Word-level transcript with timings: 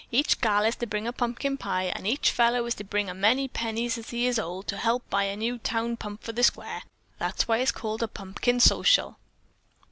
Each 0.11 0.41
gal 0.41 0.63
is 0.65 0.75
to 0.77 0.87
bring 0.87 1.05
a 1.05 1.13
pumpkin 1.13 1.57
pie 1.57 1.83
and 1.93 2.07
each 2.07 2.31
fellow 2.31 2.65
is 2.65 2.73
to 2.73 2.83
bring 2.83 3.07
as 3.07 3.15
many 3.15 3.47
pennies 3.47 3.99
as 3.99 4.09
he 4.09 4.25
is 4.25 4.39
old 4.39 4.65
to 4.69 4.77
help 4.77 5.07
buy 5.11 5.25
a 5.25 5.37
new 5.37 5.59
town 5.59 5.95
pump 5.95 6.23
for 6.23 6.31
the 6.31 6.41
Square. 6.41 6.81
That's 7.19 7.47
why 7.47 7.59
it's 7.59 7.71
called 7.71 8.03
Pump 8.15 8.41
kin 8.41 8.59
Social." 8.59 9.19